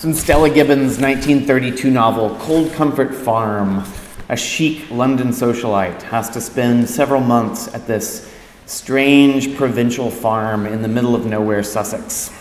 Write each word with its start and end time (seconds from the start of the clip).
In 0.00 0.14
Stella 0.14 0.48
Gibbons' 0.48 1.00
1932 1.00 1.90
novel, 1.90 2.36
Cold 2.36 2.72
Comfort 2.72 3.12
Farm. 3.12 3.82
A 4.28 4.36
chic 4.36 4.88
London 4.92 5.30
socialite 5.30 6.02
has 6.02 6.30
to 6.30 6.40
spend 6.40 6.88
several 6.88 7.20
months 7.20 7.66
at 7.74 7.88
this 7.88 8.32
strange 8.66 9.56
provincial 9.56 10.08
farm 10.08 10.66
in 10.66 10.82
the 10.82 10.88
middle 10.88 11.16
of 11.16 11.26
nowhere, 11.26 11.64
Sussex. 11.64 12.32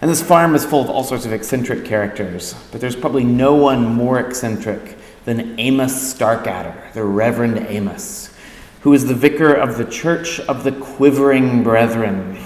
And 0.00 0.10
this 0.10 0.20
farm 0.20 0.56
is 0.56 0.66
full 0.66 0.82
of 0.82 0.90
all 0.90 1.04
sorts 1.04 1.24
of 1.24 1.32
eccentric 1.32 1.84
characters, 1.84 2.56
but 2.72 2.80
there's 2.80 2.96
probably 2.96 3.22
no 3.22 3.54
one 3.54 3.84
more 3.84 4.18
eccentric 4.18 4.98
than 5.24 5.60
Amos 5.60 5.94
Starkadder, 6.12 6.92
the 6.94 7.04
Reverend 7.04 7.64
Amos, 7.68 8.34
who 8.80 8.92
is 8.92 9.06
the 9.06 9.14
vicar 9.14 9.54
of 9.54 9.78
the 9.78 9.84
Church 9.84 10.40
of 10.40 10.64
the 10.64 10.72
Quivering 10.72 11.62
Brethren. 11.62 12.36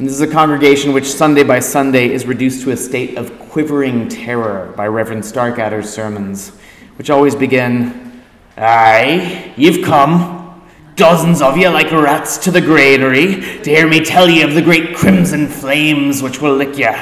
And 0.00 0.08
this 0.08 0.14
is 0.14 0.22
a 0.22 0.26
congregation 0.26 0.94
which 0.94 1.04
Sunday 1.04 1.42
by 1.42 1.60
Sunday 1.60 2.10
is 2.10 2.24
reduced 2.24 2.62
to 2.62 2.70
a 2.70 2.76
state 2.78 3.18
of 3.18 3.38
quivering 3.38 4.08
terror 4.08 4.72
by 4.74 4.86
Reverend 4.86 5.22
Starkadder's 5.22 5.90
sermons, 5.90 6.52
which 6.96 7.10
always 7.10 7.34
begin, 7.34 8.22
Aye, 8.56 9.52
you've 9.58 9.84
come, 9.84 10.64
dozens 10.96 11.42
of 11.42 11.58
you 11.58 11.68
like 11.68 11.92
rats 11.92 12.38
to 12.38 12.50
the 12.50 12.62
granary, 12.62 13.42
to 13.62 13.64
hear 13.64 13.86
me 13.86 14.02
tell 14.02 14.26
you 14.26 14.42
of 14.46 14.54
the 14.54 14.62
great 14.62 14.96
crimson 14.96 15.46
flames 15.46 16.22
which 16.22 16.40
will 16.40 16.56
lick 16.56 16.78
you 16.78 16.94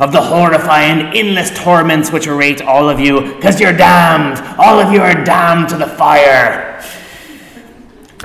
of 0.00 0.10
the 0.10 0.20
horrifying, 0.20 1.16
endless 1.16 1.56
torments 1.56 2.10
which 2.10 2.26
await 2.26 2.60
all 2.60 2.88
of 2.88 2.98
you, 2.98 3.32
because 3.36 3.60
you're 3.60 3.72
damned. 3.72 4.44
All 4.58 4.80
of 4.80 4.92
you 4.92 5.00
are 5.00 5.22
damned 5.22 5.68
to 5.68 5.76
the 5.76 5.86
fire. 5.86 6.84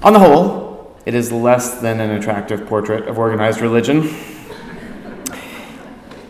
On 0.01 0.13
the 0.13 0.19
whole, 0.19 0.62
it 1.05 1.13
is 1.13 1.31
less 1.31 1.81
than 1.81 1.99
an 1.99 2.11
attractive 2.11 2.65
portrait 2.65 3.07
of 3.07 3.19
organized 3.19 3.61
religion. 3.61 4.13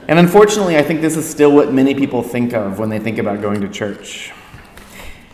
And 0.08 0.20
unfortunately, 0.20 0.78
I 0.78 0.84
think 0.84 1.02
this 1.02 1.16
is 1.16 1.30
still 1.30 1.52
what 1.52 1.72
many 1.72 1.96
people 1.96 2.24
think 2.24 2.54
of 2.54 2.80
when 2.80 2.90
they 2.90 3.00
think 3.00 3.18
about 3.18 3.42
going 3.42 3.62
to 3.62 3.70
church. 3.70 4.32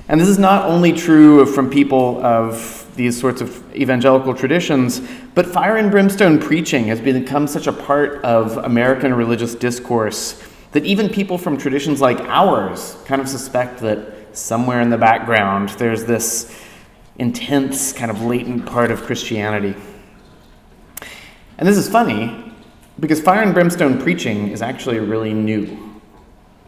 And 0.08 0.20
this 0.20 0.28
is 0.28 0.40
not 0.40 0.66
only 0.66 0.92
true 0.92 1.46
from 1.46 1.70
people 1.70 2.24
of 2.24 2.80
these 2.96 3.20
sorts 3.20 3.42
of 3.42 3.76
evangelical 3.76 4.34
traditions, 4.34 5.02
but 5.36 5.46
fire 5.46 5.78
and 5.78 5.90
brimstone 5.90 6.40
preaching 6.40 6.86
has 6.86 7.00
become 7.00 7.48
such 7.48 7.68
a 7.68 7.74
part 7.74 8.22
of 8.24 8.58
American 8.58 9.14
religious 9.14 9.56
discourse 9.56 10.44
that 10.72 10.86
even 10.86 11.10
people 11.10 11.38
from 11.38 11.58
traditions 11.58 12.02
like 12.02 12.20
ours 12.22 12.98
kind 13.06 13.22
of 13.22 13.28
suspect 13.30 13.80
that 13.80 14.36
somewhere 14.38 14.82
in 14.82 14.90
the 14.90 14.98
background 14.98 15.70
there's 15.70 16.06
this 16.06 16.54
intense, 17.20 17.94
kind 17.94 18.10
of 18.10 18.22
latent 18.24 18.66
part 18.66 18.92
of 18.92 19.04
Christianity. 19.04 19.76
And 21.58 21.68
this 21.68 21.78
is 21.78 21.90
funny 21.90 22.54
because 23.00 23.22
fire 23.22 23.44
and 23.44 23.54
brimstone 23.54 24.02
preaching 24.02 24.50
is 24.50 24.62
actually 24.62 25.00
really 25.00 25.34
new. 25.34 25.78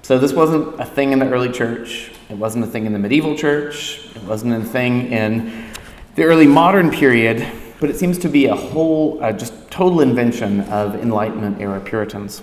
So, 0.03 0.17
this 0.17 0.33
wasn't 0.33 0.79
a 0.79 0.85
thing 0.85 1.13
in 1.13 1.19
the 1.19 1.29
early 1.29 1.52
church, 1.52 2.11
it 2.29 2.38
wasn't 2.38 2.66
a 2.66 2.67
thing 2.67 2.85
in 2.85 2.94
the 2.94 2.99
medieval 2.99 3.38
church, 3.38 4.09
it 4.16 4.23
wasn't 4.23 4.53
a 4.53 4.66
thing 4.66 5.11
in 5.11 5.72
the 6.16 6.23
early 6.23 6.47
modern 6.47 6.91
period, 6.91 7.47
but 7.79 7.89
it 7.89 7.95
seems 7.95 8.17
to 8.19 8.27
be 8.27 8.47
a 8.47 8.55
whole, 8.55 9.23
uh, 9.23 9.31
just 9.31 9.53
total 9.72 10.02
invention 10.02 10.61
of 10.61 10.95
Enlightenment 10.95 11.61
era 11.61 11.79
Puritans. 11.79 12.41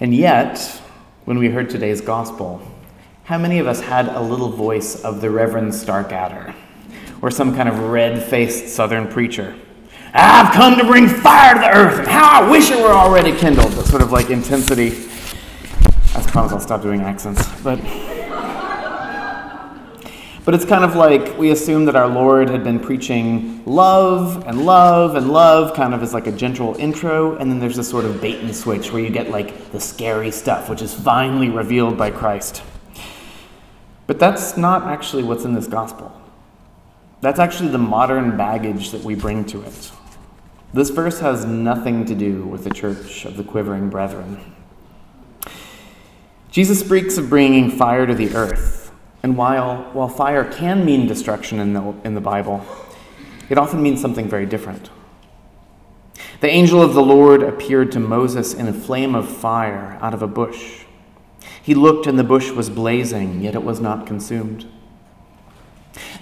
And 0.00 0.14
yet, 0.14 0.58
when 1.24 1.38
we 1.38 1.50
heard 1.50 1.68
today's 1.68 2.00
gospel, 2.00 2.62
how 3.26 3.36
many 3.36 3.58
of 3.58 3.66
us 3.66 3.80
had 3.80 4.06
a 4.06 4.20
little 4.20 4.48
voice 4.48 5.02
of 5.02 5.20
the 5.20 5.28
Reverend 5.28 5.72
Starkadder 5.72 6.54
or 7.20 7.28
some 7.28 7.56
kind 7.56 7.68
of 7.68 7.76
red 7.80 8.22
faced 8.22 8.68
southern 8.68 9.08
preacher? 9.08 9.56
I've 10.14 10.54
come 10.54 10.78
to 10.78 10.84
bring 10.84 11.08
fire 11.08 11.54
to 11.54 11.60
the 11.60 11.76
earth, 11.76 11.98
and 11.98 12.06
how 12.06 12.40
I 12.40 12.48
wish 12.48 12.70
it 12.70 12.78
were 12.78 12.92
already 12.92 13.36
kindled. 13.36 13.72
That 13.72 13.86
sort 13.86 14.00
of 14.00 14.12
like 14.12 14.30
intensity. 14.30 15.08
I 16.14 16.22
promise 16.28 16.52
I'll 16.52 16.60
stop 16.60 16.82
doing 16.82 17.00
accents. 17.00 17.44
But. 17.62 17.80
But 20.44 20.54
it's 20.54 20.64
kind 20.64 20.84
of 20.84 20.94
like 20.94 21.36
we 21.36 21.50
assume 21.50 21.86
that 21.86 21.96
our 21.96 22.06
Lord 22.06 22.48
had 22.48 22.62
been 22.62 22.78
preaching 22.78 23.64
love 23.66 24.46
and 24.46 24.64
love 24.64 25.16
and 25.16 25.32
love, 25.32 25.74
kind 25.74 25.92
of 25.92 26.04
as 26.04 26.14
like 26.14 26.28
a 26.28 26.32
gentle 26.32 26.76
intro, 26.76 27.34
and 27.38 27.50
then 27.50 27.58
there's 27.58 27.74
this 27.74 27.90
sort 27.90 28.04
of 28.04 28.20
bait 28.20 28.38
and 28.38 28.54
switch 28.54 28.92
where 28.92 29.02
you 29.02 29.10
get 29.10 29.30
like 29.30 29.72
the 29.72 29.80
scary 29.80 30.30
stuff, 30.30 30.70
which 30.70 30.80
is 30.80 30.94
finally 30.94 31.50
revealed 31.50 31.98
by 31.98 32.12
Christ. 32.12 32.62
But 34.06 34.18
that's 34.18 34.56
not 34.56 34.84
actually 34.84 35.22
what's 35.22 35.44
in 35.44 35.54
this 35.54 35.66
gospel. 35.66 36.12
That's 37.20 37.38
actually 37.38 37.70
the 37.70 37.78
modern 37.78 38.36
baggage 38.36 38.90
that 38.90 39.02
we 39.02 39.14
bring 39.14 39.44
to 39.46 39.62
it. 39.62 39.90
This 40.72 40.90
verse 40.90 41.20
has 41.20 41.44
nothing 41.44 42.04
to 42.06 42.14
do 42.14 42.44
with 42.44 42.64
the 42.64 42.70
church 42.70 43.24
of 43.24 43.36
the 43.36 43.44
quivering 43.44 43.88
brethren. 43.88 44.54
Jesus 46.50 46.80
speaks 46.80 47.18
of 47.18 47.28
bringing 47.28 47.70
fire 47.70 48.06
to 48.06 48.14
the 48.14 48.34
earth. 48.34 48.92
And 49.22 49.36
while, 49.36 49.90
while 49.92 50.08
fire 50.08 50.44
can 50.44 50.84
mean 50.84 51.06
destruction 51.06 51.58
in 51.58 51.72
the, 51.72 51.94
in 52.04 52.14
the 52.14 52.20
Bible, 52.20 52.64
it 53.48 53.58
often 53.58 53.82
means 53.82 54.00
something 54.00 54.28
very 54.28 54.46
different. 54.46 54.88
The 56.40 56.48
angel 56.48 56.82
of 56.82 56.94
the 56.94 57.02
Lord 57.02 57.42
appeared 57.42 57.92
to 57.92 58.00
Moses 58.00 58.54
in 58.54 58.68
a 58.68 58.72
flame 58.72 59.14
of 59.14 59.28
fire 59.28 59.98
out 60.00 60.14
of 60.14 60.22
a 60.22 60.26
bush. 60.26 60.85
He 61.66 61.74
looked, 61.74 62.06
and 62.06 62.16
the 62.16 62.22
bush 62.22 62.52
was 62.52 62.70
blazing, 62.70 63.40
yet 63.40 63.56
it 63.56 63.64
was 63.64 63.80
not 63.80 64.06
consumed. 64.06 64.66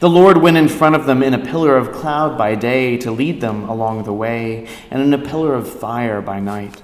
The 0.00 0.08
Lord 0.08 0.38
went 0.38 0.56
in 0.56 0.68
front 0.68 0.96
of 0.96 1.04
them 1.04 1.22
in 1.22 1.34
a 1.34 1.44
pillar 1.44 1.76
of 1.76 1.92
cloud 1.92 2.38
by 2.38 2.54
day 2.54 2.96
to 2.96 3.10
lead 3.10 3.42
them 3.42 3.68
along 3.68 4.04
the 4.04 4.12
way, 4.14 4.66
and 4.90 5.02
in 5.02 5.12
a 5.12 5.18
pillar 5.22 5.52
of 5.52 5.70
fire 5.70 6.22
by 6.22 6.40
night. 6.40 6.82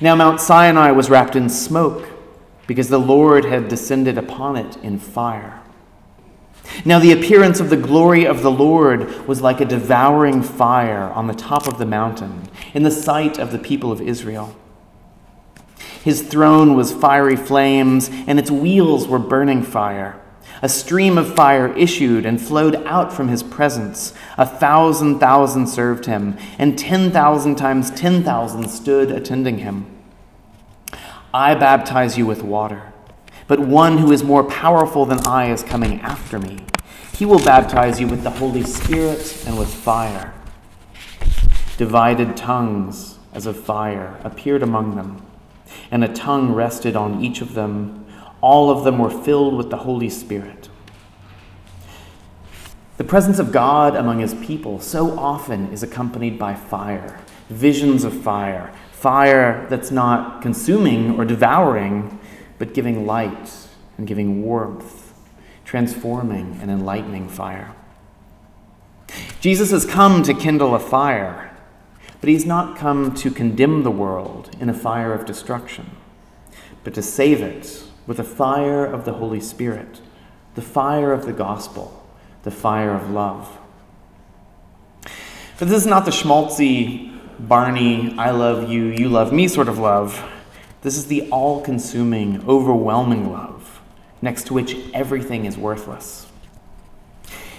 Now 0.00 0.14
Mount 0.14 0.40
Sinai 0.40 0.92
was 0.92 1.10
wrapped 1.10 1.34
in 1.34 1.48
smoke 1.48 2.08
because 2.68 2.90
the 2.90 2.98
Lord 2.98 3.44
had 3.44 3.66
descended 3.66 4.16
upon 4.16 4.54
it 4.54 4.76
in 4.76 5.00
fire. 5.00 5.60
Now, 6.84 7.00
the 7.00 7.10
appearance 7.10 7.58
of 7.58 7.70
the 7.70 7.76
glory 7.76 8.24
of 8.24 8.42
the 8.42 8.52
Lord 8.52 9.26
was 9.26 9.42
like 9.42 9.60
a 9.60 9.64
devouring 9.64 10.44
fire 10.44 11.10
on 11.10 11.26
the 11.26 11.34
top 11.34 11.66
of 11.66 11.78
the 11.78 11.86
mountain, 11.86 12.48
in 12.72 12.84
the 12.84 12.90
sight 12.92 13.36
of 13.40 13.50
the 13.50 13.58
people 13.58 13.90
of 13.90 14.00
Israel. 14.00 14.54
His 16.02 16.22
throne 16.22 16.74
was 16.74 16.92
fiery 16.92 17.36
flames, 17.36 18.08
and 18.26 18.38
its 18.38 18.50
wheels 18.50 19.06
were 19.06 19.18
burning 19.18 19.62
fire. 19.62 20.20
A 20.62 20.68
stream 20.68 21.16
of 21.16 21.34
fire 21.34 21.74
issued 21.76 22.26
and 22.26 22.40
flowed 22.40 22.76
out 22.86 23.12
from 23.12 23.28
his 23.28 23.42
presence. 23.42 24.12
A 24.36 24.46
thousand 24.46 25.18
thousand 25.18 25.66
served 25.68 26.06
him, 26.06 26.36
and 26.58 26.78
ten 26.78 27.10
thousand 27.10 27.56
times 27.56 27.90
ten 27.90 28.22
thousand 28.22 28.68
stood 28.68 29.10
attending 29.10 29.58
him. 29.58 29.86
I 31.32 31.54
baptize 31.54 32.18
you 32.18 32.26
with 32.26 32.42
water, 32.42 32.92
but 33.46 33.60
one 33.60 33.98
who 33.98 34.12
is 34.12 34.24
more 34.24 34.44
powerful 34.44 35.06
than 35.06 35.26
I 35.26 35.50
is 35.50 35.62
coming 35.62 36.00
after 36.00 36.38
me. 36.38 36.58
He 37.14 37.24
will 37.24 37.38
baptize 37.38 38.00
you 38.00 38.06
with 38.06 38.22
the 38.22 38.30
Holy 38.30 38.62
Spirit 38.62 39.44
and 39.46 39.58
with 39.58 39.72
fire. 39.72 40.34
Divided 41.76 42.36
tongues 42.36 43.18
as 43.32 43.46
of 43.46 43.58
fire 43.58 44.18
appeared 44.24 44.62
among 44.62 44.96
them, 44.96 45.22
and 45.90 46.04
a 46.04 46.08
tongue 46.08 46.52
rested 46.52 46.96
on 46.96 47.22
each 47.22 47.40
of 47.40 47.54
them. 47.54 48.06
All 48.40 48.70
of 48.70 48.84
them 48.84 48.98
were 48.98 49.10
filled 49.10 49.56
with 49.56 49.70
the 49.70 49.78
Holy 49.78 50.08
Spirit. 50.10 50.68
The 52.96 53.04
presence 53.04 53.38
of 53.38 53.52
God 53.52 53.96
among 53.96 54.20
his 54.20 54.34
people 54.34 54.80
so 54.80 55.18
often 55.18 55.72
is 55.72 55.82
accompanied 55.82 56.38
by 56.38 56.54
fire, 56.54 57.20
visions 57.48 58.04
of 58.04 58.14
fire, 58.22 58.72
Fire 59.00 59.66
that's 59.70 59.90
not 59.90 60.42
consuming 60.42 61.18
or 61.18 61.24
devouring, 61.24 62.20
but 62.58 62.74
giving 62.74 63.06
light 63.06 63.66
and 63.96 64.06
giving 64.06 64.42
warmth, 64.42 65.14
transforming 65.64 66.58
and 66.60 66.70
enlightening 66.70 67.26
fire. 67.26 67.74
Jesus 69.40 69.70
has 69.70 69.86
come 69.86 70.22
to 70.22 70.34
kindle 70.34 70.74
a 70.74 70.78
fire, 70.78 71.49
but 72.20 72.28
he's 72.28 72.46
not 72.46 72.76
come 72.76 73.14
to 73.14 73.30
condemn 73.30 73.82
the 73.82 73.90
world 73.90 74.54
in 74.60 74.68
a 74.68 74.74
fire 74.74 75.12
of 75.12 75.24
destruction, 75.26 75.90
but 76.84 76.94
to 76.94 77.02
save 77.02 77.40
it 77.40 77.84
with 78.06 78.18
a 78.18 78.24
fire 78.24 78.84
of 78.84 79.04
the 79.04 79.14
Holy 79.14 79.40
Spirit, 79.40 80.00
the 80.54 80.62
fire 80.62 81.12
of 81.12 81.26
the 81.26 81.32
gospel, 81.32 82.06
the 82.42 82.50
fire 82.50 82.94
of 82.94 83.10
love. 83.10 83.58
But 85.58 85.68
this 85.68 85.82
is 85.82 85.86
not 85.86 86.04
the 86.04 86.10
schmaltzy 86.10 87.10
Barney, 87.38 88.14
I 88.18 88.30
love 88.32 88.70
you, 88.70 88.86
you 88.86 89.08
love 89.08 89.32
me 89.32 89.48
sort 89.48 89.68
of 89.68 89.78
love. 89.78 90.22
This 90.82 90.96
is 90.96 91.06
the 91.06 91.28
all 91.30 91.62
consuming, 91.62 92.46
overwhelming 92.46 93.32
love, 93.32 93.80
next 94.20 94.46
to 94.48 94.54
which 94.54 94.76
everything 94.92 95.46
is 95.46 95.56
worthless. 95.56 96.26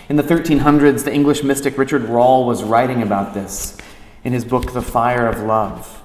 In 0.07 0.17
the 0.17 0.23
1300s, 0.23 1.03
the 1.03 1.13
English 1.13 1.43
mystic 1.43 1.77
Richard 1.77 2.03
Rolle 2.03 2.45
was 2.45 2.63
writing 2.63 3.01
about 3.01 3.33
this 3.33 3.77
in 4.23 4.33
his 4.33 4.45
book, 4.45 4.73
The 4.73 4.81
Fire 4.81 5.27
of 5.27 5.39
Love. 5.39 6.03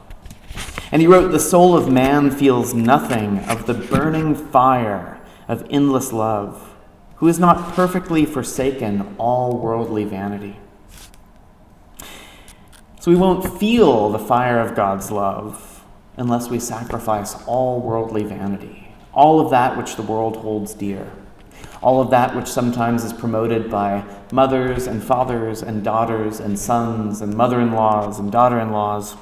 And 0.93 1.03
he 1.03 1.09
wrote, 1.09 1.33
The 1.33 1.41
soul 1.41 1.77
of 1.77 1.91
man 1.91 2.31
feels 2.31 2.75
nothing 2.75 3.41
of 3.41 3.67
the 3.67 3.75
burning 3.75 4.35
fire 4.35 5.21
of 5.49 5.67
endless 5.71 6.13
love, 6.13 6.75
who 7.17 7.27
has 7.27 7.39
not 7.39 7.75
perfectly 7.75 8.25
forsaken 8.25 9.15
all 9.19 9.59
worldly 9.59 10.05
vanity. 10.05 10.59
So 13.01 13.11
we 13.11 13.17
won't 13.17 13.59
feel 13.59 14.11
the 14.11 14.19
fire 14.19 14.59
of 14.59 14.75
God's 14.75 15.11
love 15.11 15.85
unless 16.17 16.49
we 16.49 16.59
sacrifice 16.59 17.37
all 17.47 17.81
worldly 17.81 18.25
vanity, 18.25 18.95
all 19.12 19.39
of 19.39 19.51
that 19.51 19.77
which 19.77 19.97
the 19.97 20.03
world 20.03 20.37
holds 20.39 20.75
dear, 20.75 21.12
all 21.87 22.00
of 22.00 22.11
that 22.11 22.35
which 22.35 22.49
sometimes 22.49 23.05
is 23.05 23.12
promoted 23.12 23.71
by 23.71 24.05
mothers 24.33 24.88
and 24.88 25.00
fathers 25.00 25.62
and 25.62 25.85
daughters 25.85 26.41
and 26.41 26.59
sons 26.59 27.21
and 27.21 27.33
mother 27.33 27.61
in 27.61 27.71
laws 27.71 28.19
and 28.19 28.33
daughter 28.33 28.59
in 28.59 28.73
laws. 28.73 29.15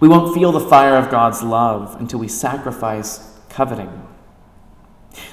We 0.00 0.08
won't 0.08 0.34
feel 0.34 0.50
the 0.50 0.58
fire 0.58 0.96
of 0.96 1.08
God's 1.08 1.44
love 1.44 1.94
until 2.00 2.18
we 2.18 2.26
sacrifice 2.26 3.38
coveting. 3.48 4.04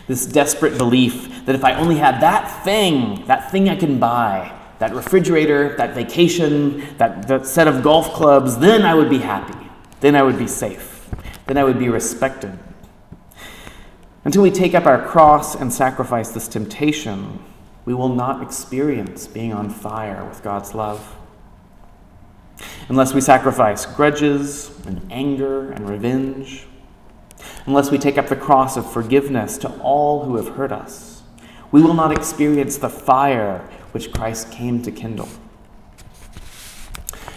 This 0.06 0.28
desperate 0.28 0.78
belief 0.78 1.44
that 1.48 1.56
if 1.56 1.66
I 1.66 1.74
only 1.74 1.98
had 1.98 2.22
that 2.22 2.64
thing, 2.64 3.25
that 3.25 3.50
thing 3.50 3.68
I 3.68 3.75
can 3.75 3.98
buy, 3.98 4.56
that 4.78 4.94
refrigerator, 4.94 5.75
that 5.78 5.96
vacation, 5.96 6.86
that, 7.00 7.28
that 7.28 7.48
set 7.48 7.68
of 7.68 7.81
golf 7.81 8.14
clubs, 8.14 8.60
then 8.60 8.84
I 8.84 8.94
would 8.94 9.10
be 9.10 9.18
happy. 9.18 9.58
Then 10.02 10.16
I 10.16 10.22
would 10.22 10.38
be 10.38 10.48
safe. 10.48 11.10
Then 11.48 11.58
I 11.58 11.64
would 11.64 11.80
be 11.80 11.90
respected. 11.90 12.60
Until 14.25 14.42
we 14.42 14.52
take 14.52 14.74
up 14.74 14.86
our 14.86 15.06
cross 15.06 15.54
and 15.54 15.72
sacrifice 15.72 16.30
this 16.30 16.48
temptation, 16.48 17.40
we 17.84 17.94
will 17.94 18.10
not 18.10 18.42
experience 18.42 19.28
being 19.28 19.52
on 19.52 19.70
fire 19.70 20.24
with 20.24 20.42
God's 20.42 20.74
love. 20.74 21.18
Unless 22.88 23.14
we 23.14 23.20
sacrifice 23.20 23.86
grudges 23.86 24.72
and 24.86 25.06
anger 25.12 25.72
and 25.72 25.90
revenge, 25.90 26.68
unless 27.66 27.92
we 27.92 27.98
take 27.98 28.18
up 28.18 28.28
the 28.28 28.36
cross 28.36 28.78
of 28.78 28.90
forgiveness 28.90 29.58
to 29.58 29.70
all 29.81 30.24
who 30.24 30.38
have 30.38 30.56
hurt 30.56 30.72
us, 30.72 31.24
we 31.74 31.81
will 31.81 31.94
not 31.94 32.12
experience 32.14 32.78
the 32.78 32.90
fire 32.90 33.68
which 33.92 34.14
Christ 34.14 34.52
came 34.52 34.81
to 34.84 34.92
kindle. 34.92 35.28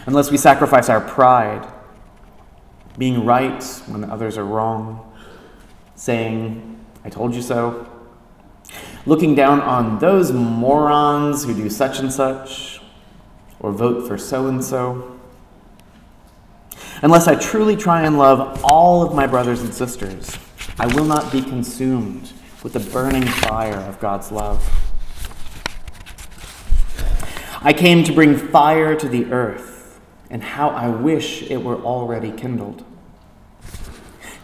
Unless 0.06 0.30
we 0.30 0.36
sacrifice 0.36 0.88
our 0.88 1.00
pride, 1.00 1.66
being 2.96 3.24
right 3.24 3.64
when 3.88 4.04
others 4.04 4.38
are 4.38 4.44
wrong, 4.44 5.12
saying, 5.96 6.75
I 7.06 7.08
told 7.08 7.36
you 7.36 7.40
so, 7.40 7.86
looking 9.06 9.36
down 9.36 9.60
on 9.60 10.00
those 10.00 10.32
morons 10.32 11.44
who 11.44 11.54
do 11.54 11.70
such 11.70 12.00
and 12.00 12.12
such, 12.12 12.80
or 13.60 13.70
vote 13.70 14.08
for 14.08 14.18
so 14.18 14.48
and 14.48 14.62
so. 14.62 15.16
Unless 17.02 17.28
I 17.28 17.36
truly 17.36 17.76
try 17.76 18.02
and 18.02 18.18
love 18.18 18.60
all 18.64 19.06
of 19.06 19.14
my 19.14 19.28
brothers 19.28 19.62
and 19.62 19.72
sisters, 19.72 20.36
I 20.80 20.92
will 20.96 21.04
not 21.04 21.30
be 21.30 21.42
consumed 21.42 22.32
with 22.64 22.72
the 22.72 22.80
burning 22.80 23.28
fire 23.28 23.78
of 23.78 24.00
God's 24.00 24.32
love. 24.32 24.68
I 27.62 27.72
came 27.72 28.02
to 28.02 28.12
bring 28.12 28.36
fire 28.36 28.96
to 28.96 29.08
the 29.08 29.26
earth, 29.26 30.00
and 30.28 30.42
how 30.42 30.70
I 30.70 30.88
wish 30.88 31.48
it 31.48 31.62
were 31.62 31.76
already 31.76 32.32
kindled. 32.32 32.84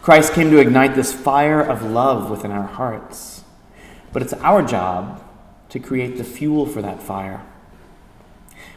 Christ 0.03 0.33
came 0.33 0.51
to 0.51 0.57
ignite 0.57 0.95
this 0.95 1.13
fire 1.13 1.61
of 1.61 1.81
love 1.81 2.29
within 2.29 2.51
our 2.51 2.67
hearts, 2.67 3.45
but 4.11 4.21
it's 4.21 4.33
our 4.33 4.61
job 4.61 5.23
to 5.69 5.79
create 5.79 6.17
the 6.17 6.25
fuel 6.25 6.65
for 6.65 6.81
that 6.81 7.01
fire. 7.01 7.41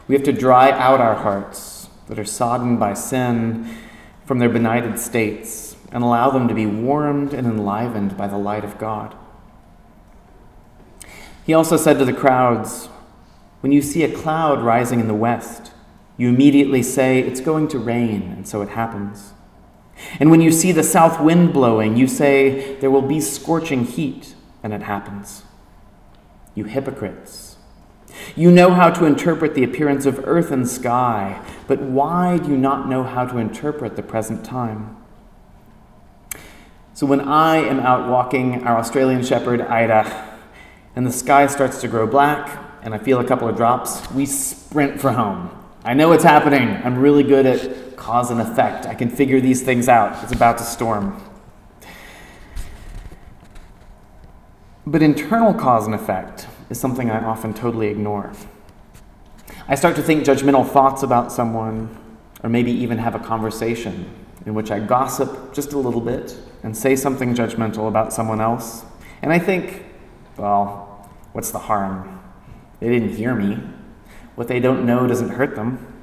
We 0.06 0.14
have 0.14 0.22
to 0.22 0.32
dry 0.32 0.70
out 0.70 1.00
our 1.00 1.16
hearts 1.16 1.88
that 2.06 2.20
are 2.20 2.24
sodden 2.24 2.76
by 2.76 2.94
sin 2.94 3.76
from 4.24 4.38
their 4.38 4.48
benighted 4.48 5.00
states 5.00 5.74
and 5.90 6.04
allow 6.04 6.30
them 6.30 6.46
to 6.46 6.54
be 6.54 6.64
warmed 6.64 7.34
and 7.34 7.44
enlivened 7.44 8.16
by 8.16 8.28
the 8.28 8.38
light 8.38 8.62
of 8.62 8.78
God. 8.78 9.12
He 11.44 11.52
also 11.52 11.76
said 11.76 11.98
to 11.98 12.04
the 12.04 12.12
crowds, 12.12 12.86
when 13.62 13.72
you 13.72 13.82
see 13.82 14.04
a 14.04 14.16
cloud 14.16 14.62
rising 14.62 15.00
in 15.00 15.08
the 15.08 15.12
west, 15.14 15.72
you 16.16 16.28
immediately 16.28 16.84
say, 16.84 17.18
It's 17.18 17.40
going 17.40 17.66
to 17.68 17.80
rain, 17.80 18.22
and 18.30 18.46
so 18.46 18.62
it 18.62 18.68
happens. 18.68 19.32
And 20.20 20.30
when 20.30 20.40
you 20.40 20.52
see 20.52 20.72
the 20.72 20.82
south 20.82 21.20
wind 21.20 21.52
blowing, 21.52 21.96
you 21.96 22.06
say, 22.06 22.76
There 22.76 22.90
will 22.90 23.02
be 23.02 23.20
scorching 23.20 23.84
heat, 23.84 24.34
and 24.62 24.72
it 24.72 24.82
happens. 24.82 25.44
You 26.54 26.64
hypocrites. 26.64 27.56
You 28.34 28.50
know 28.50 28.72
how 28.72 28.90
to 28.90 29.04
interpret 29.04 29.54
the 29.54 29.64
appearance 29.64 30.06
of 30.06 30.20
earth 30.26 30.50
and 30.50 30.68
sky, 30.68 31.44
but 31.66 31.80
why 31.80 32.38
do 32.38 32.50
you 32.50 32.56
not 32.56 32.88
know 32.88 33.02
how 33.02 33.26
to 33.26 33.38
interpret 33.38 33.96
the 33.96 34.02
present 34.02 34.44
time? 34.44 34.96
So 36.94 37.06
when 37.06 37.20
I 37.20 37.56
am 37.56 37.80
out 37.80 38.08
walking 38.08 38.66
our 38.66 38.78
Australian 38.78 39.22
Shepherd, 39.22 39.60
Ida, 39.60 40.38
and 40.94 41.06
the 41.06 41.12
sky 41.12 41.46
starts 41.46 41.80
to 41.82 41.88
grow 41.88 42.06
black, 42.06 42.58
and 42.82 42.94
I 42.94 42.98
feel 42.98 43.20
a 43.20 43.24
couple 43.24 43.48
of 43.48 43.56
drops, 43.56 44.10
we 44.12 44.24
sprint 44.24 44.98
for 45.00 45.12
home. 45.12 45.50
I 45.86 45.94
know 45.94 46.08
what's 46.08 46.24
happening. 46.24 46.68
I'm 46.82 46.98
really 46.98 47.22
good 47.22 47.46
at 47.46 47.96
cause 47.96 48.32
and 48.32 48.40
effect. 48.40 48.86
I 48.86 48.94
can 48.94 49.08
figure 49.08 49.40
these 49.40 49.62
things 49.62 49.88
out. 49.88 50.20
It's 50.24 50.32
about 50.32 50.58
to 50.58 50.64
storm. 50.64 51.22
But 54.84 55.00
internal 55.00 55.54
cause 55.54 55.86
and 55.86 55.94
effect 55.94 56.48
is 56.70 56.80
something 56.80 57.08
I 57.08 57.24
often 57.24 57.54
totally 57.54 57.86
ignore. 57.86 58.32
I 59.68 59.76
start 59.76 59.94
to 59.94 60.02
think 60.02 60.24
judgmental 60.24 60.68
thoughts 60.68 61.04
about 61.04 61.30
someone, 61.30 61.96
or 62.42 62.50
maybe 62.50 62.72
even 62.72 62.98
have 62.98 63.14
a 63.14 63.20
conversation 63.20 64.10
in 64.44 64.54
which 64.54 64.72
I 64.72 64.80
gossip 64.80 65.54
just 65.54 65.72
a 65.72 65.78
little 65.78 66.00
bit 66.00 66.36
and 66.64 66.76
say 66.76 66.96
something 66.96 67.32
judgmental 67.32 67.86
about 67.86 68.12
someone 68.12 68.40
else. 68.40 68.84
And 69.22 69.32
I 69.32 69.38
think, 69.38 69.84
well, 70.36 71.08
what's 71.30 71.52
the 71.52 71.60
harm? 71.60 72.20
They 72.80 72.88
didn't 72.88 73.10
hear 73.10 73.36
me. 73.36 73.60
What 74.36 74.48
they 74.48 74.60
don't 74.60 74.84
know 74.84 75.06
doesn't 75.06 75.30
hurt 75.30 75.56
them. 75.56 75.94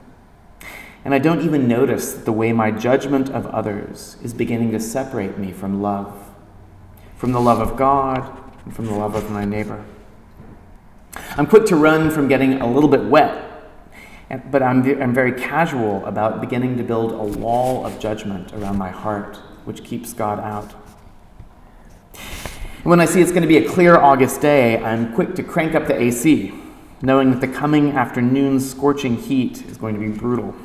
And 1.05 1.13
I 1.13 1.19
don't 1.19 1.41
even 1.41 1.67
notice 1.67 2.13
the 2.13 2.31
way 2.31 2.51
my 2.51 2.71
judgment 2.71 3.29
of 3.29 3.45
others 3.47 4.17
is 4.23 4.33
beginning 4.33 4.71
to 4.71 4.79
separate 4.79 5.37
me 5.37 5.51
from 5.51 5.81
love, 5.81 6.31
from 7.15 7.31
the 7.31 7.41
love 7.41 7.59
of 7.59 7.77
God 7.77 8.51
and 8.65 8.75
from 8.75 8.87
the 8.87 8.93
love 8.93 9.13
of 9.13 9.29
my 9.29 9.45
neighbor. 9.45 9.85
I'm 11.37 11.45
quick 11.45 11.65
to 11.67 11.75
run 11.75 12.09
from 12.09 12.27
getting 12.27 12.61
a 12.61 12.71
little 12.71 12.89
bit 12.89 13.03
wet, 13.03 13.69
but 14.49 14.63
I'm, 14.63 14.83
I'm 14.99 15.13
very 15.13 15.33
casual 15.33 16.03
about 16.05 16.41
beginning 16.41 16.77
to 16.77 16.83
build 16.83 17.11
a 17.11 17.39
wall 17.39 17.85
of 17.85 17.99
judgment 17.99 18.51
around 18.53 18.77
my 18.77 18.89
heart, 18.89 19.37
which 19.65 19.83
keeps 19.83 20.13
God 20.13 20.39
out. 20.39 20.71
When 22.83 22.99
I 22.99 23.05
see 23.05 23.21
it's 23.21 23.31
going 23.31 23.43
to 23.43 23.47
be 23.47 23.57
a 23.57 23.69
clear 23.69 23.97
August 23.97 24.41
day, 24.41 24.81
I'm 24.81 25.13
quick 25.13 25.35
to 25.35 25.43
crank 25.43 25.75
up 25.75 25.85
the 25.87 26.01
AC 26.01 26.62
knowing 27.03 27.31
that 27.31 27.41
the 27.41 27.47
coming 27.47 27.91
afternoon's 27.91 28.67
scorching 28.67 29.17
heat 29.17 29.61
is 29.65 29.75
going 29.75 29.93
to 29.93 29.99
be 29.99 30.07
brutal. 30.07 30.55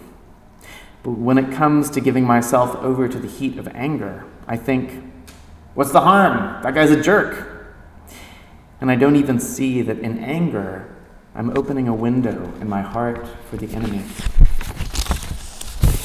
But 1.02 1.10
when 1.10 1.36
it 1.36 1.52
comes 1.52 1.90
to 1.90 2.00
giving 2.00 2.24
myself 2.24 2.76
over 2.76 3.08
to 3.08 3.18
the 3.18 3.26
heat 3.26 3.58
of 3.58 3.66
anger, 3.74 4.24
I 4.46 4.56
think, 4.56 5.02
what's 5.74 5.90
the 5.90 6.00
harm? 6.00 6.62
That 6.62 6.74
guy's 6.74 6.92
a 6.92 7.02
jerk. 7.02 7.74
And 8.80 8.88
I 8.88 8.94
don't 8.94 9.16
even 9.16 9.40
see 9.40 9.82
that 9.82 9.98
in 9.98 10.18
anger, 10.18 10.94
I'm 11.34 11.56
opening 11.58 11.88
a 11.88 11.94
window 11.94 12.52
in 12.60 12.68
my 12.68 12.82
heart 12.82 13.26
for 13.50 13.56
the 13.56 13.74
enemy. 13.74 14.04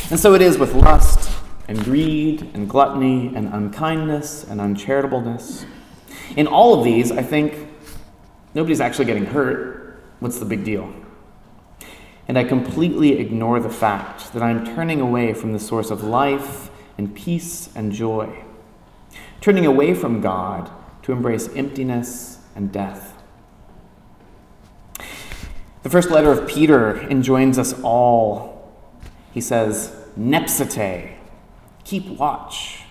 And 0.09 0.19
so 0.19 0.33
it 0.33 0.41
is 0.41 0.57
with 0.57 0.73
lust 0.73 1.29
and 1.67 1.77
greed 1.83 2.49
and 2.55 2.67
gluttony 2.67 3.35
and 3.35 3.53
unkindness 3.53 4.45
and 4.45 4.59
uncharitableness. 4.59 5.65
In 6.35 6.47
all 6.47 6.79
of 6.79 6.83
these, 6.83 7.11
I 7.11 7.21
think 7.21 7.67
nobody's 8.55 8.81
actually 8.81 9.05
getting 9.05 9.27
hurt. 9.27 9.82
What's 10.23 10.39
the 10.39 10.45
big 10.45 10.63
deal? 10.63 10.89
And 12.29 12.37
I 12.37 12.45
completely 12.45 13.19
ignore 13.19 13.59
the 13.59 13.69
fact 13.69 14.31
that 14.31 14.41
I'm 14.41 14.65
turning 14.65 15.01
away 15.01 15.33
from 15.33 15.51
the 15.51 15.59
source 15.59 15.91
of 15.91 16.01
life 16.01 16.69
and 16.97 17.13
peace 17.13 17.67
and 17.75 17.91
joy, 17.91 18.45
turning 19.41 19.65
away 19.65 19.93
from 19.93 20.21
God 20.21 20.71
to 21.01 21.11
embrace 21.11 21.49
emptiness 21.57 22.39
and 22.55 22.71
death. 22.71 23.21
The 25.81 25.89
first 25.89 26.09
letter 26.09 26.31
of 26.31 26.47
Peter 26.47 27.01
enjoins 27.09 27.59
us 27.59 27.77
all. 27.81 28.71
He 29.33 29.41
says, 29.41 29.93
Nepsate, 30.15 31.17
keep 31.83 32.07
watch. 32.07 32.83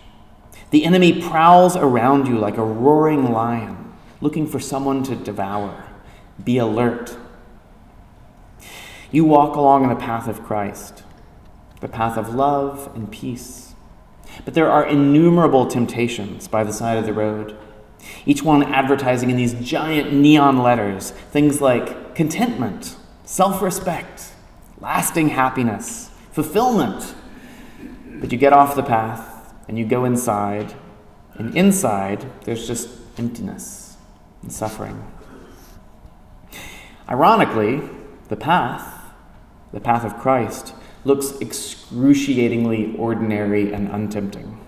The 0.68 0.84
enemy 0.84 1.22
prowls 1.22 1.76
around 1.76 2.28
you 2.28 2.36
like 2.36 2.58
a 2.58 2.62
roaring 2.62 3.32
lion, 3.32 3.94
looking 4.20 4.46
for 4.46 4.60
someone 4.60 5.02
to 5.04 5.16
devour. 5.16 5.88
Be 6.44 6.58
alert. 6.58 7.16
You 9.12 9.26
walk 9.26 9.57
along 9.57 9.83
in 9.83 9.90
the 9.90 9.95
path 9.95 10.26
of 10.26 10.42
Christ, 10.42 11.02
the 11.81 11.88
path 11.88 12.16
of 12.16 12.35
love 12.35 12.90
and 12.95 13.12
peace. 13.12 13.75
But 14.47 14.54
there 14.54 14.71
are 14.71 14.87
innumerable 14.87 15.66
temptations 15.66 16.49
by 16.49 16.64
the 16.64 16.73
side 16.73 16.97
of 16.97 17.04
the 17.04 17.12
road, 17.12 17.54
each 18.25 18.42
one 18.42 18.62
advertising 18.62 19.28
in 19.28 19.37
these 19.37 19.52
giant 19.52 20.14
neon 20.14 20.62
letters 20.62 21.11
things 21.11 21.61
like 21.61 22.14
contentment, 22.14 22.97
self 23.25 23.61
respect, 23.61 24.33
lasting 24.81 25.28
happiness, 25.28 26.11
fulfillment. 26.33 27.14
But 28.19 28.33
you 28.33 28.38
get 28.38 28.54
off 28.54 28.75
the 28.75 28.83
path 28.83 29.54
and 29.69 29.78
you 29.78 29.85
go 29.85 30.07
inside, 30.07 30.75
and 31.35 31.54
inside 31.54 32.25
there's 32.45 32.66
just 32.66 32.88
emptiness 33.19 33.99
and 34.40 34.50
suffering. 34.50 35.04
Ironically, 37.11 37.83
the 38.28 38.37
path 38.37 39.01
the 39.73 39.81
path 39.81 40.05
of 40.05 40.19
Christ, 40.19 40.75
looks 41.05 41.41
excruciatingly 41.41 42.95
ordinary 42.97 43.73
and 43.73 43.88
untempting. 43.88 44.61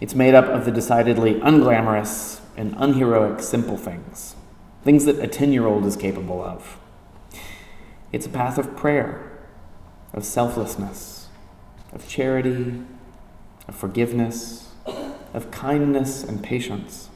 It's 0.00 0.14
made 0.14 0.34
up 0.34 0.46
of 0.46 0.64
the 0.64 0.70
decidedly 0.70 1.34
unglamorous 1.40 2.40
and 2.56 2.74
unheroic 2.78 3.40
simple 3.40 3.76
things, 3.76 4.36
things 4.84 5.04
that 5.04 5.18
a 5.18 5.26
10 5.26 5.52
year 5.52 5.66
old 5.66 5.84
is 5.84 5.96
capable 5.96 6.42
of. 6.42 6.78
It's 8.12 8.26
a 8.26 8.30
path 8.30 8.56
of 8.58 8.76
prayer, 8.76 9.38
of 10.12 10.24
selflessness, 10.24 11.28
of 11.92 12.08
charity, 12.08 12.82
of 13.68 13.74
forgiveness, 13.74 14.72
of 15.34 15.50
kindness 15.50 16.24
and 16.24 16.42
patience. 16.42 17.10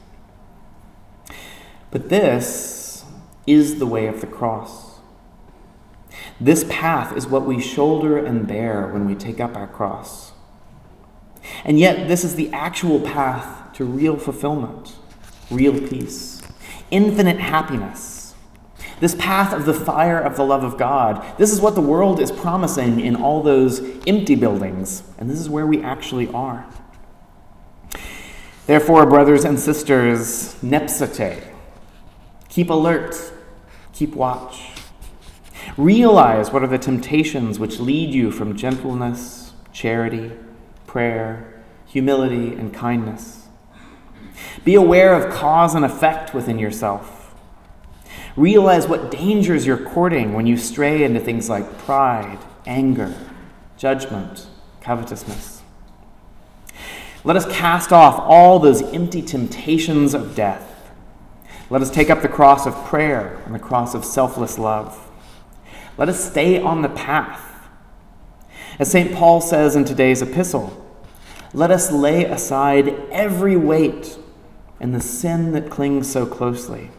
But 1.89 2.09
this 2.09 3.03
is 3.47 3.79
the 3.79 3.87
way 3.87 4.07
of 4.07 4.21
the 4.21 4.27
cross. 4.27 4.90
This 6.41 6.65
path 6.67 7.15
is 7.15 7.27
what 7.27 7.45
we 7.45 7.61
shoulder 7.61 8.17
and 8.17 8.47
bear 8.47 8.87
when 8.87 9.05
we 9.05 9.13
take 9.13 9.39
up 9.39 9.55
our 9.55 9.67
cross. 9.67 10.31
And 11.63 11.79
yet, 11.79 12.07
this 12.07 12.23
is 12.23 12.35
the 12.35 12.51
actual 12.51 12.99
path 12.99 13.73
to 13.73 13.85
real 13.85 14.17
fulfillment, 14.17 14.95
real 15.51 15.79
peace, 15.87 16.41
infinite 16.89 17.39
happiness. 17.39 18.33
This 18.99 19.13
path 19.15 19.53
of 19.53 19.65
the 19.65 19.73
fire 19.73 20.19
of 20.19 20.35
the 20.35 20.43
love 20.43 20.63
of 20.63 20.79
God. 20.79 21.23
This 21.37 21.51
is 21.51 21.61
what 21.61 21.75
the 21.75 21.81
world 21.81 22.19
is 22.19 22.31
promising 22.31 22.99
in 22.99 23.15
all 23.15 23.43
those 23.43 23.79
empty 24.07 24.33
buildings, 24.33 25.03
and 25.19 25.29
this 25.29 25.39
is 25.39 25.47
where 25.47 25.67
we 25.67 25.83
actually 25.83 26.27
are. 26.29 26.65
Therefore, 28.65 29.05
brothers 29.05 29.43
and 29.43 29.59
sisters, 29.59 30.61
nepsate, 30.63 31.43
keep 32.49 32.71
alert, 32.71 33.15
keep 33.93 34.15
watch. 34.15 34.70
Realize 35.77 36.51
what 36.51 36.63
are 36.63 36.67
the 36.67 36.77
temptations 36.77 37.59
which 37.59 37.79
lead 37.79 38.13
you 38.13 38.31
from 38.31 38.57
gentleness, 38.57 39.53
charity, 39.71 40.31
prayer, 40.85 41.63
humility, 41.85 42.53
and 42.53 42.73
kindness. 42.73 43.47
Be 44.65 44.75
aware 44.75 45.13
of 45.13 45.33
cause 45.33 45.75
and 45.75 45.85
effect 45.85 46.33
within 46.33 46.59
yourself. 46.59 47.33
Realize 48.35 48.87
what 48.87 49.11
dangers 49.11 49.65
you're 49.65 49.77
courting 49.77 50.33
when 50.33 50.45
you 50.45 50.57
stray 50.57 51.03
into 51.03 51.19
things 51.19 51.49
like 51.49 51.77
pride, 51.79 52.39
anger, 52.65 53.15
judgment, 53.77 54.47
covetousness. 54.81 55.61
Let 57.23 57.35
us 57.35 57.45
cast 57.51 57.91
off 57.91 58.19
all 58.19 58.59
those 58.59 58.81
empty 58.81 59.21
temptations 59.21 60.13
of 60.13 60.35
death. 60.35 60.67
Let 61.69 61.81
us 61.81 61.91
take 61.91 62.09
up 62.09 62.21
the 62.21 62.27
cross 62.27 62.65
of 62.65 62.73
prayer 62.85 63.41
and 63.45 63.53
the 63.53 63.59
cross 63.59 63.93
of 63.93 64.03
selfless 64.03 64.57
love. 64.57 65.10
Let 66.01 66.09
us 66.09 66.31
stay 66.31 66.59
on 66.59 66.81
the 66.81 66.89
path. 66.89 67.69
As 68.79 68.89
St. 68.89 69.13
Paul 69.13 69.39
says 69.39 69.75
in 69.75 69.85
today's 69.85 70.23
epistle, 70.23 70.83
let 71.53 71.69
us 71.69 71.91
lay 71.91 72.25
aside 72.25 72.87
every 73.11 73.55
weight 73.55 74.17
and 74.79 74.95
the 74.95 74.99
sin 74.99 75.51
that 75.51 75.69
clings 75.69 76.11
so 76.11 76.25
closely. 76.25 76.89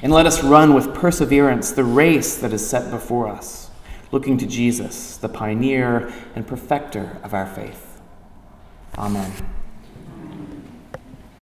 And 0.00 0.10
let 0.10 0.24
us 0.24 0.42
run 0.42 0.72
with 0.72 0.94
perseverance 0.94 1.72
the 1.72 1.84
race 1.84 2.38
that 2.38 2.54
is 2.54 2.66
set 2.66 2.90
before 2.90 3.28
us, 3.28 3.68
looking 4.12 4.38
to 4.38 4.46
Jesus, 4.46 5.18
the 5.18 5.28
pioneer 5.28 6.10
and 6.34 6.46
perfecter 6.46 7.18
of 7.22 7.34
our 7.34 7.46
faith. 7.46 8.00
Amen. 8.96 9.30